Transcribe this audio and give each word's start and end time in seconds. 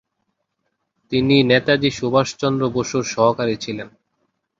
তিনি 1.11 1.35
নেতাজি 1.43 1.89
সুভাষচন্দ্র 1.91 2.63
বসুর 2.75 3.03
সহকারী 3.13 3.55
ছিলেন। 3.63 3.87